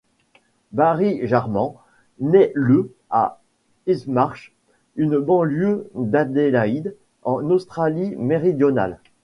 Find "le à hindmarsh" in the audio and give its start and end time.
2.55-4.51